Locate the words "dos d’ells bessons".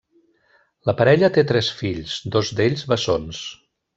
2.37-3.45